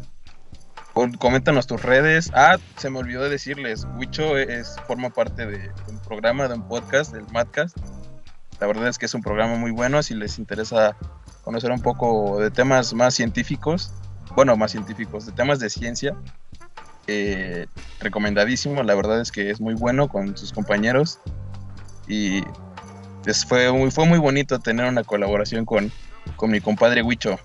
Coméntanos 1.18 1.66
tus 1.66 1.82
redes. 1.82 2.30
Ah, 2.34 2.58
se 2.76 2.90
me 2.90 2.98
olvidó 2.98 3.22
de 3.22 3.30
decirles, 3.30 3.86
Wicho 3.96 4.36
es, 4.36 4.76
forma 4.86 5.10
parte 5.10 5.46
de 5.46 5.70
un 5.88 5.98
programa, 6.00 6.48
de 6.48 6.54
un 6.54 6.68
podcast, 6.68 7.12
del 7.12 7.26
Madcast. 7.32 7.76
La 8.60 8.66
verdad 8.66 8.88
es 8.88 8.98
que 8.98 9.06
es 9.06 9.14
un 9.14 9.22
programa 9.22 9.54
muy 9.54 9.70
bueno. 9.70 10.02
Si 10.02 10.14
les 10.14 10.38
interesa 10.38 10.96
conocer 11.42 11.70
un 11.70 11.80
poco 11.80 12.40
de 12.40 12.50
temas 12.50 12.92
más 12.92 13.14
científicos, 13.14 13.94
bueno, 14.34 14.56
más 14.56 14.72
científicos, 14.72 15.24
de 15.26 15.32
temas 15.32 15.60
de 15.60 15.70
ciencia, 15.70 16.14
eh, 17.10 17.66
recomendadísimo, 18.00 18.82
la 18.82 18.94
verdad 18.94 19.20
es 19.20 19.32
que 19.32 19.50
es 19.50 19.60
muy 19.60 19.74
bueno 19.74 20.08
con 20.08 20.36
sus 20.36 20.52
compañeros 20.52 21.18
y 22.06 22.42
fue, 23.46 23.72
muy, 23.72 23.90
fue 23.90 24.06
muy 24.06 24.18
bonito 24.18 24.58
tener 24.58 24.86
una 24.86 25.04
colaboración 25.04 25.64
con, 25.64 25.90
con 26.36 26.50
mi 26.50 26.60
compadre 26.60 27.02
Huicho. 27.02 27.38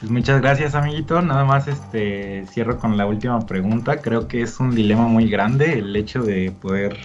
Pues 0.00 0.12
muchas 0.12 0.42
gracias 0.42 0.74
amiguito, 0.74 1.22
nada 1.22 1.44
más 1.44 1.66
este 1.66 2.44
cierro 2.52 2.78
con 2.78 2.96
la 2.96 3.06
última 3.06 3.40
pregunta, 3.46 4.02
creo 4.02 4.28
que 4.28 4.42
es 4.42 4.60
un 4.60 4.74
dilema 4.74 5.08
muy 5.08 5.30
grande 5.30 5.78
el 5.78 5.96
hecho 5.96 6.22
de 6.22 6.52
poder 6.60 6.98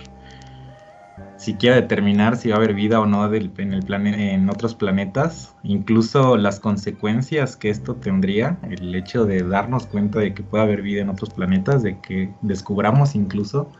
siquiera 1.39 1.75
determinar 1.77 2.35
si 2.35 2.49
va 2.49 2.55
a 2.55 2.57
haber 2.57 2.73
vida 2.73 2.99
o 2.99 3.05
no 3.05 3.25
en, 3.33 3.73
el 3.73 3.83
plan, 3.83 4.05
en 4.07 4.49
otros 4.49 4.75
planetas, 4.75 5.55
incluso 5.63 6.37
las 6.37 6.59
consecuencias 6.59 7.55
que 7.55 7.69
esto 7.69 7.95
tendría, 7.95 8.59
el 8.69 8.93
hecho 8.93 9.25
de 9.25 9.41
darnos 9.43 9.87
cuenta 9.87 10.19
de 10.19 10.33
que 10.33 10.43
puede 10.43 10.63
haber 10.63 10.81
vida 10.81 11.01
en 11.01 11.09
otros 11.09 11.29
planetas, 11.31 11.81
de 11.81 11.99
que 12.01 12.31
descubramos 12.41 13.15
incluso. 13.15 13.71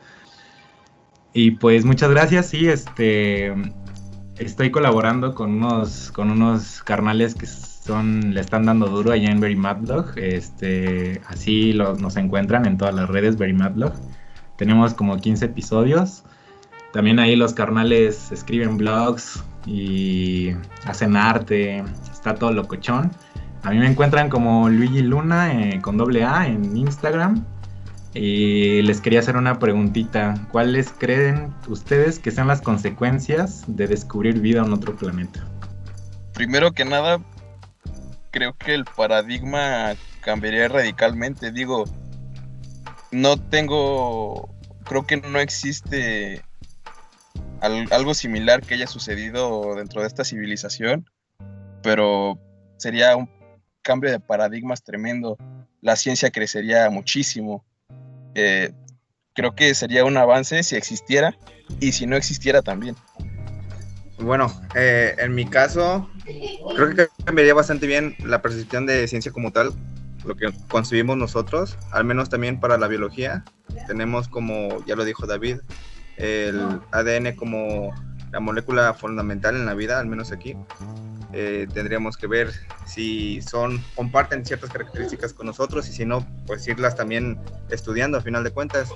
Y 1.33 1.51
pues 1.51 1.85
muchas 1.85 2.09
gracias, 2.09 2.47
sí, 2.47 2.67
este 2.67 3.53
estoy 4.39 4.71
colaborando 4.71 5.35
con 5.35 5.51
unos, 5.51 6.11
con 6.11 6.31
unos 6.31 6.81
carnales 6.83 7.35
que 7.35 7.45
son, 7.45 8.33
le 8.33 8.41
están 8.41 8.65
dando 8.65 8.87
duro 8.87 9.11
allá 9.11 9.29
en 9.29 9.39
Very 9.39 9.55
Mad 9.55 9.79
Este, 10.15 11.21
así 11.27 11.73
nos 11.73 12.15
encuentran 12.15 12.65
en 12.65 12.77
todas 12.77 12.95
las 12.95 13.09
redes 13.09 13.37
Very 13.37 13.53
Mad 13.53 13.73
Tenemos 14.55 14.93
como 14.93 15.17
15 15.17 15.45
episodios. 15.45 16.23
También 16.93 17.19
ahí 17.19 17.35
los 17.35 17.53
carnales 17.53 18.31
escriben 18.31 18.77
blogs 18.77 19.43
y 19.65 20.55
hacen 20.85 21.15
arte, 21.15 21.83
está 22.11 22.35
todo 22.35 22.51
locochón. 22.51 23.11
A 23.63 23.71
mí 23.71 23.77
me 23.77 23.87
encuentran 23.87 24.29
como 24.29 24.69
Luigi 24.69 25.01
Luna 25.01 25.53
eh, 25.53 25.81
con 25.81 25.97
doble 25.97 26.23
A 26.23 26.47
en 26.47 26.75
Instagram. 26.75 27.45
Y 28.13 28.81
les 28.81 29.01
quería 29.01 29.19
hacer 29.19 29.37
una 29.37 29.59
preguntita. 29.59 30.33
¿Cuáles 30.51 30.91
creen 30.97 31.53
ustedes 31.67 32.17
que 32.17 32.31
sean 32.31 32.47
las 32.47 32.61
consecuencias 32.61 33.63
de 33.67 33.87
descubrir 33.87 34.39
vida 34.39 34.63
en 34.63 34.73
otro 34.73 34.95
planeta? 34.95 35.45
Primero 36.33 36.71
que 36.71 36.85
nada, 36.85 37.19
creo 38.31 38.53
que 38.53 38.73
el 38.73 38.85
paradigma 38.85 39.93
cambiaría 40.21 40.69
radicalmente. 40.69 41.51
Digo, 41.51 41.83
no 43.11 43.37
tengo, 43.37 44.49
creo 44.85 45.05
que 45.05 45.17
no 45.17 45.37
existe 45.37 46.41
algo 47.61 48.13
similar 48.13 48.61
que 48.61 48.75
haya 48.75 48.87
sucedido 48.87 49.75
dentro 49.75 50.01
de 50.01 50.07
esta 50.07 50.23
civilización, 50.23 51.09
pero 51.81 52.39
sería 52.77 53.15
un 53.15 53.29
cambio 53.81 54.11
de 54.11 54.19
paradigmas 54.19 54.83
tremendo. 54.83 55.37
La 55.81 55.95
ciencia 55.95 56.31
crecería 56.31 56.89
muchísimo. 56.89 57.65
Eh, 58.35 58.71
creo 59.33 59.55
que 59.55 59.73
sería 59.73 60.05
un 60.05 60.17
avance 60.17 60.63
si 60.63 60.75
existiera 60.75 61.37
y 61.79 61.91
si 61.91 62.05
no 62.05 62.15
existiera 62.15 62.61
también. 62.61 62.95
Bueno, 64.19 64.51
eh, 64.75 65.15
en 65.17 65.33
mi 65.33 65.45
caso, 65.45 66.09
creo 66.75 66.93
que 66.93 67.07
cambiaría 67.23 67.53
bastante 67.53 67.87
bien 67.87 68.15
la 68.19 68.41
percepción 68.41 68.85
de 68.85 69.07
ciencia 69.07 69.31
como 69.31 69.51
tal, 69.51 69.71
lo 70.25 70.35
que 70.35 70.51
concebimos 70.67 71.15
nosotros, 71.15 71.77
al 71.91 72.03
menos 72.03 72.29
también 72.29 72.59
para 72.59 72.77
la 72.77 72.87
biología. 72.87 73.45
Tenemos 73.87 74.27
como, 74.27 74.85
ya 74.85 74.95
lo 74.95 75.05
dijo 75.05 75.25
David, 75.25 75.59
el 76.19 76.81
ADN 76.91 77.35
como 77.35 77.93
la 78.31 78.39
molécula 78.39 78.93
fundamental 78.93 79.55
en 79.55 79.65
la 79.65 79.73
vida, 79.73 79.99
al 79.99 80.07
menos 80.07 80.31
aquí. 80.31 80.55
Eh, 81.31 81.67
tendríamos 81.73 82.17
que 82.17 82.27
ver 82.27 82.51
si 82.85 83.41
son 83.41 83.83
comparten 83.95 84.45
ciertas 84.45 84.71
características 84.71 85.33
con 85.33 85.45
nosotros 85.45 85.87
y 85.87 85.93
si 85.93 86.05
no, 86.05 86.25
pues 86.45 86.67
irlas 86.67 86.95
también 86.95 87.39
estudiando 87.69 88.17
a 88.17 88.21
final 88.21 88.43
de 88.43 88.51
cuentas. 88.51 88.89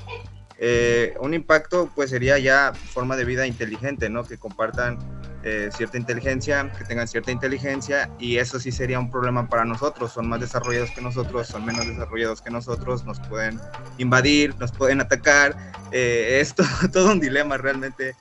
Eh, 0.66 1.14
un 1.20 1.34
impacto 1.34 1.92
pues 1.94 2.10
sería 2.10 2.40
ya 2.40 2.72
forma 2.74 3.18
de 3.18 3.26
vida 3.26 3.46
inteligente, 3.46 4.10
¿no? 4.10 4.24
Que 4.24 4.38
compartan 4.38 4.98
eh, 5.44 5.70
cierta 5.76 5.98
inteligencia, 5.98 6.72
que 6.78 6.86
tengan 6.86 7.06
cierta 7.06 7.34
inteligencia 7.34 8.10
y 8.18 8.38
eso 8.38 8.62
sí 8.62 8.72
sería 8.72 8.98
un 8.98 9.12
problema 9.12 9.50
para 9.50 9.66
nosotros. 9.66 10.14
Son 10.14 10.30
más 10.30 10.40
desarrollados 10.40 10.92
que 10.92 11.02
nosotros, 11.02 11.48
son 11.48 11.66
menos 11.66 11.86
desarrollados 11.86 12.42
que 12.42 12.50
nosotros, 12.50 13.04
nos 13.04 13.20
pueden 13.28 13.60
invadir, 13.98 14.56
nos 14.58 14.72
pueden 14.72 15.02
atacar. 15.02 15.54
Eh, 15.92 16.40
es 16.40 16.56
todo, 16.94 17.12
un 17.12 17.20
dilema 17.20 17.58
realmente 17.58 18.16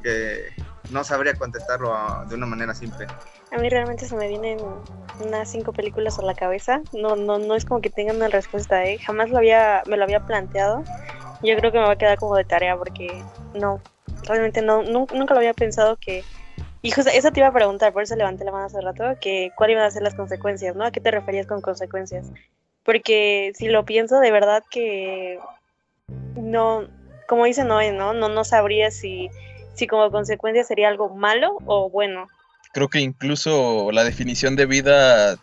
que 0.00 0.52
no 0.92 1.02
sabría 1.02 1.34
contestarlo 1.34 1.92
de 2.28 2.36
una 2.36 2.46
manera 2.46 2.76
simple. 2.76 3.08
A 3.50 3.58
mí 3.58 3.68
realmente 3.68 4.06
se 4.06 4.14
me 4.14 4.28
vienen 4.28 4.58
unas 5.18 5.50
cinco 5.50 5.72
películas 5.72 6.20
a 6.20 6.22
la 6.22 6.34
cabeza. 6.34 6.80
No, 6.92 7.16
no, 7.16 7.40
no 7.40 7.56
es 7.56 7.64
como 7.64 7.80
que 7.80 7.90
tengan 7.90 8.14
una 8.14 8.28
respuesta, 8.28 8.84
¿eh? 8.84 9.00
Jamás 9.00 9.30
lo 9.30 9.38
había, 9.38 9.82
me 9.88 9.96
lo 9.96 10.04
había 10.04 10.24
planteado. 10.24 10.84
Yo 11.42 11.56
creo 11.56 11.72
que 11.72 11.78
me 11.78 11.84
va 11.84 11.92
a 11.92 11.98
quedar 11.98 12.18
como 12.18 12.36
de 12.36 12.44
tarea 12.44 12.76
porque 12.76 13.22
no, 13.54 13.80
realmente 14.24 14.62
no, 14.62 14.82
nunca 14.82 15.34
lo 15.34 15.38
había 15.38 15.54
pensado 15.54 15.96
que 15.96 16.24
y 16.80 16.90
justo 16.92 17.10
eso 17.12 17.32
te 17.32 17.40
iba 17.40 17.48
a 17.48 17.52
preguntar, 17.52 17.92
por 17.92 18.02
eso 18.02 18.14
levanté 18.14 18.44
la 18.44 18.52
mano 18.52 18.66
hace 18.66 18.80
rato, 18.80 19.18
que 19.20 19.50
cuál 19.56 19.70
iban 19.70 19.84
a 19.84 19.90
ser 19.90 20.02
las 20.02 20.14
consecuencias, 20.14 20.76
¿no? 20.76 20.84
¿A 20.84 20.92
qué 20.92 21.00
te 21.00 21.10
referías 21.10 21.46
con 21.46 21.60
consecuencias? 21.60 22.26
Porque 22.84 23.52
si 23.56 23.68
lo 23.68 23.84
pienso, 23.84 24.20
de 24.20 24.30
verdad 24.30 24.62
que 24.70 25.40
no, 26.36 26.86
como 27.26 27.46
dice 27.46 27.64
Noé, 27.64 27.90
¿no? 27.92 28.12
No, 28.12 28.28
no 28.28 28.44
sabría 28.44 28.92
si, 28.92 29.28
si 29.74 29.88
como 29.88 30.10
consecuencia 30.12 30.62
sería 30.62 30.88
algo 30.88 31.08
malo 31.08 31.58
o 31.66 31.90
bueno. 31.90 32.28
Creo 32.72 32.88
que 32.88 33.00
incluso 33.00 33.90
la 33.90 34.04
definición 34.04 34.54
de 34.54 34.66
vida 34.66 35.36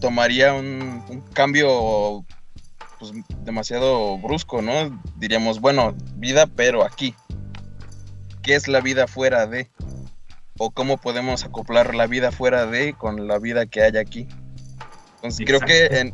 tomaría 0.00 0.52
un 0.52 1.22
cambio 1.32 2.24
pues, 3.00 3.12
demasiado 3.42 4.16
brusco, 4.18 4.62
¿no? 4.62 5.02
Diríamos, 5.16 5.60
bueno, 5.60 5.96
vida, 6.14 6.46
pero 6.46 6.84
aquí. 6.84 7.16
¿Qué 8.42 8.54
es 8.54 8.68
la 8.68 8.80
vida 8.80 9.08
fuera 9.08 9.46
de? 9.46 9.68
o 10.62 10.70
cómo 10.72 10.98
podemos 10.98 11.42
acoplar 11.42 11.94
la 11.94 12.06
vida 12.06 12.32
fuera 12.32 12.66
de 12.66 12.92
con 12.92 13.26
la 13.26 13.38
vida 13.38 13.64
que 13.64 13.82
hay 13.82 13.96
aquí. 13.96 14.28
Entonces 15.16 15.46
creo 15.46 15.60
que 15.60 16.12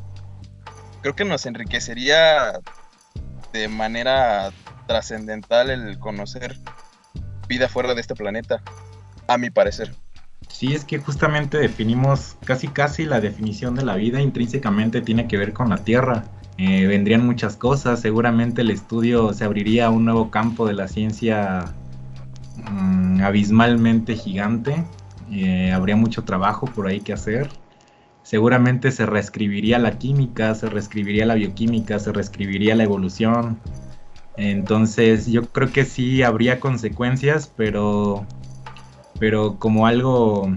creo 1.02 1.16
que 1.16 1.24
nos 1.24 1.46
enriquecería 1.46 2.60
de 3.52 3.66
manera 3.66 4.52
trascendental 4.86 5.70
el 5.70 5.98
conocer 5.98 6.56
vida 7.48 7.68
fuera 7.68 7.92
de 7.94 8.00
este 8.00 8.14
planeta, 8.14 8.62
a 9.26 9.36
mi 9.36 9.50
parecer. 9.50 9.96
Sí, 10.48 10.74
es 10.74 10.84
que 10.84 10.98
justamente 10.98 11.58
definimos 11.58 12.36
casi 12.44 12.68
casi 12.68 13.04
la 13.04 13.20
definición 13.20 13.74
de 13.74 13.84
la 13.84 13.96
vida 13.96 14.20
intrínsecamente 14.20 15.00
tiene 15.00 15.26
que 15.26 15.38
ver 15.38 15.52
con 15.52 15.70
la 15.70 15.78
Tierra. 15.78 16.22
Eh, 16.58 16.86
vendrían 16.86 17.26
muchas 17.26 17.56
cosas, 17.56 18.00
seguramente 18.00 18.62
el 18.62 18.70
estudio 18.70 19.32
se 19.34 19.44
abriría 19.44 19.86
a 19.86 19.90
un 19.90 20.04
nuevo 20.06 20.30
campo 20.30 20.66
de 20.66 20.72
la 20.72 20.88
ciencia 20.88 21.75
Mm, 22.70 23.20
abismalmente 23.22 24.16
gigante. 24.16 24.84
Eh, 25.30 25.72
habría 25.72 25.96
mucho 25.96 26.25
trabajo 26.25 26.66
por 26.66 26.86
ahí 26.86 27.00
que 27.00 27.12
hacer. 27.12 27.48
Seguramente 28.22 28.90
se 28.90 29.06
reescribiría 29.06 29.78
la 29.78 29.98
química, 29.98 30.54
se 30.54 30.68
reescribiría 30.68 31.26
la 31.26 31.34
bioquímica, 31.34 31.98
se 31.98 32.12
reescribiría 32.12 32.75
la 32.75 32.84
evolución. 32.84 33.58
Entonces 34.36 35.26
yo 35.26 35.42
creo 35.50 35.72
que 35.72 35.84
sí 35.84 36.22
habría 36.22 36.60
consecuencias, 36.60 37.52
pero, 37.56 38.26
pero 39.18 39.58
como 39.58 39.86
algo 39.86 40.50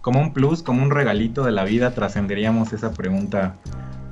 como 0.00 0.20
un 0.20 0.32
plus, 0.32 0.62
como 0.62 0.82
un 0.82 0.90
regalito 0.90 1.44
de 1.44 1.52
la 1.52 1.64
vida, 1.64 1.94
trascenderíamos 1.94 2.72
esa 2.72 2.92
pregunta 2.92 3.56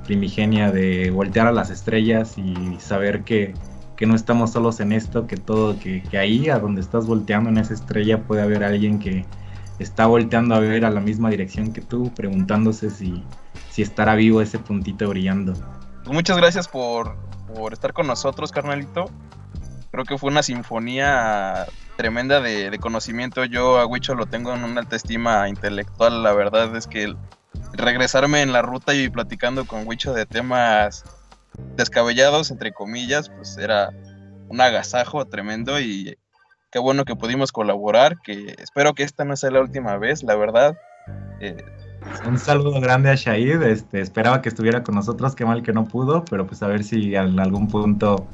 primigenia 0.05 0.71
de 0.71 1.11
voltear 1.11 1.47
a 1.47 1.51
las 1.51 1.69
estrellas 1.69 2.37
y 2.37 2.77
saber 2.79 3.23
que, 3.23 3.53
que 3.95 4.05
no 4.05 4.15
estamos 4.15 4.51
solos 4.51 4.79
en 4.79 4.91
esto, 4.91 5.27
que 5.27 5.37
todo, 5.37 5.79
que, 5.79 6.03
que, 6.03 6.17
ahí 6.17 6.49
a 6.49 6.59
donde 6.59 6.81
estás 6.81 7.05
volteando 7.05 7.49
en 7.49 7.57
esa 7.57 7.73
estrella 7.73 8.23
puede 8.23 8.41
haber 8.41 8.63
alguien 8.63 8.99
que 8.99 9.25
está 9.79 10.05
volteando 10.05 10.55
a 10.55 10.59
ver 10.59 10.85
a 10.85 10.89
la 10.89 11.01
misma 11.01 11.29
dirección 11.29 11.73
que 11.73 11.81
tú, 11.81 12.13
preguntándose 12.13 12.89
si, 12.89 13.23
si 13.69 13.81
estará 13.81 14.15
vivo 14.15 14.41
ese 14.41 14.59
puntito 14.59 15.07
brillando. 15.09 15.53
Pues 16.03 16.13
muchas 16.13 16.37
gracias 16.37 16.67
por, 16.67 17.17
por 17.53 17.73
estar 17.73 17.93
con 17.93 18.07
nosotros, 18.07 18.51
carnalito. 18.51 19.09
Creo 19.91 20.05
que 20.05 20.17
fue 20.17 20.29
una 20.29 20.43
sinfonía 20.43 21.65
tremenda 21.95 22.41
de, 22.41 22.77
conocimiento. 22.79 23.45
Yo 23.45 23.79
a 23.79 23.85
Huicho 23.85 24.15
lo 24.15 24.25
tengo 24.25 24.53
en 24.53 24.63
una 24.63 24.81
alta 24.81 24.95
estima 24.95 25.47
intelectual. 25.49 26.23
La 26.23 26.33
verdad 26.33 26.75
es 26.75 26.87
que 26.87 27.15
regresarme 27.85 28.41
en 28.41 28.51
la 28.51 28.61
ruta 28.61 28.93
y 28.93 29.09
platicando 29.09 29.65
con 29.65 29.87
Huicho 29.87 30.13
de 30.13 30.25
temas 30.25 31.05
descabellados, 31.77 32.51
entre 32.51 32.73
comillas, 32.73 33.29
pues 33.29 33.57
era 33.57 33.91
un 34.49 34.59
agasajo 34.59 35.25
tremendo 35.25 35.79
y 35.79 36.17
qué 36.71 36.79
bueno 36.79 37.05
que 37.05 37.15
pudimos 37.15 37.51
colaborar, 37.51 38.17
que 38.21 38.55
espero 38.57 38.93
que 38.93 39.03
esta 39.03 39.23
no 39.23 39.35
sea 39.37 39.51
la 39.51 39.61
última 39.61 39.97
vez, 39.97 40.23
la 40.23 40.35
verdad. 40.35 40.75
Eh, 41.39 41.57
un 42.27 42.37
saludo 42.37 42.79
grande 42.81 43.09
a 43.09 43.15
Shahid, 43.15 43.61
este, 43.63 44.01
esperaba 44.01 44.41
que 44.41 44.49
estuviera 44.49 44.83
con 44.83 44.95
nosotros, 44.95 45.35
qué 45.35 45.45
mal 45.45 45.63
que 45.63 45.73
no 45.73 45.85
pudo, 45.85 46.25
pero 46.25 46.45
pues 46.45 46.61
a 46.63 46.67
ver 46.67 46.83
si 46.83 47.15
en 47.15 47.39
algún 47.39 47.67
punto 47.67 48.27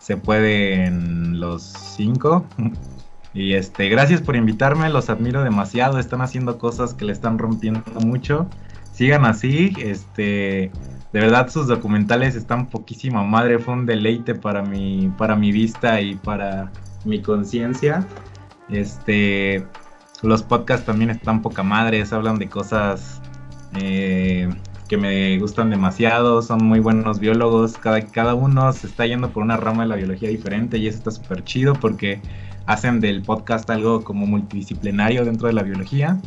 se 0.00 0.16
puede 0.16 0.84
en 0.86 1.40
los 1.40 1.62
cinco. 1.62 2.46
Y 3.36 3.54
este, 3.54 3.88
gracias 3.88 4.20
por 4.20 4.36
invitarme, 4.36 4.88
los 4.90 5.10
admiro 5.10 5.42
demasiado, 5.42 5.98
están 5.98 6.20
haciendo 6.20 6.56
cosas 6.56 6.94
que 6.94 7.04
le 7.04 7.12
están 7.12 7.36
rompiendo 7.36 7.82
mucho. 8.00 8.46
Sigan 8.94 9.24
así, 9.24 9.72
este, 9.78 10.70
de 11.12 11.20
verdad 11.20 11.48
sus 11.48 11.66
documentales 11.66 12.36
están 12.36 12.68
poquísima 12.68 13.24
madre, 13.24 13.58
fue 13.58 13.74
un 13.74 13.86
deleite 13.86 14.36
para 14.36 14.62
mi, 14.62 15.12
para 15.18 15.34
mi 15.34 15.50
vista 15.50 16.00
y 16.00 16.14
para 16.14 16.70
mi 17.04 17.20
conciencia. 17.20 18.06
Este, 18.68 19.66
los 20.22 20.44
podcasts 20.44 20.86
también 20.86 21.10
están 21.10 21.42
poca 21.42 21.64
madre, 21.64 22.04
hablan 22.08 22.38
de 22.38 22.48
cosas 22.48 23.20
eh, 23.80 24.48
que 24.86 24.96
me 24.96 25.40
gustan 25.40 25.70
demasiado, 25.70 26.40
son 26.40 26.64
muy 26.64 26.78
buenos 26.78 27.18
biólogos, 27.18 27.76
cada, 27.76 28.00
cada 28.00 28.34
uno 28.34 28.72
se 28.72 28.86
está 28.86 29.06
yendo 29.06 29.30
por 29.30 29.42
una 29.42 29.56
rama 29.56 29.82
de 29.82 29.88
la 29.88 29.96
biología 29.96 30.28
diferente 30.28 30.78
y 30.78 30.86
eso 30.86 30.98
está 30.98 31.10
súper 31.10 31.42
chido 31.42 31.74
porque 31.74 32.22
hacen 32.66 33.00
del 33.00 33.22
podcast 33.22 33.68
algo 33.70 34.04
como 34.04 34.24
multidisciplinario 34.24 35.24
dentro 35.24 35.48
de 35.48 35.54
la 35.54 35.64
biología. 35.64 36.20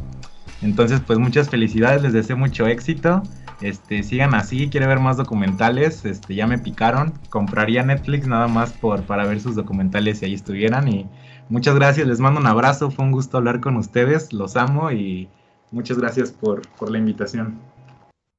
Entonces, 0.62 1.02
pues 1.06 1.20
muchas 1.20 1.50
felicidades, 1.50 2.02
les 2.02 2.14
deseo 2.14 2.38
mucho 2.38 2.68
éxito. 2.68 3.24
Este, 3.62 4.04
sigan 4.04 4.36
así, 4.36 4.70
quiero 4.70 4.88
ver 4.88 5.00
más 5.00 5.18
documentales, 5.18 6.06
este, 6.06 6.36
ya 6.36 6.46
me 6.46 6.60
picaron, 6.60 7.14
compraría 7.30 7.82
Netflix 7.82 8.28
nada 8.28 8.48
más 8.48 8.72
por, 8.72 9.02
para 9.04 9.26
ver 9.26 9.42
sus 9.42 9.56
documentales 9.56 10.20
si 10.20 10.26
ahí 10.26 10.36
estuvieran 10.36 10.88
y 10.88 11.10
muchas 11.50 11.74
gracias, 11.74 12.08
les 12.08 12.20
mando 12.20 12.40
un 12.40 12.46
abrazo, 12.46 12.92
fue 12.92 13.06
un 13.06 13.12
gusto 13.12 13.38
hablar 13.38 13.60
con 13.60 13.76
ustedes, 13.76 14.32
los 14.32 14.56
amo 14.58 14.92
y 14.92 15.28
muchas 15.72 15.98
gracias 15.98 16.32
por, 16.32 16.68
por 16.78 16.92
la 16.92 17.00
invitación. 17.00 17.60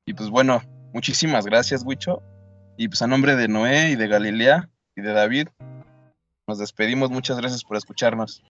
Y 0.06 0.14
pues 0.14 0.30
bueno, 0.30 0.62
muchísimas 0.94 1.46
gracias, 1.46 1.82
Wicho, 1.84 2.22
y 2.76 2.86
pues 2.86 3.02
a 3.02 3.08
nombre 3.08 3.34
de 3.34 3.48
Noé 3.48 3.90
y 3.90 3.96
de 3.96 4.06
Galilea 4.06 4.70
y 4.94 5.02
de 5.02 5.12
David, 5.12 5.48
nos 6.46 6.58
despedimos, 6.58 7.10
muchas 7.10 7.38
gracias 7.38 7.64
por 7.64 7.76
escucharnos. 7.76 8.44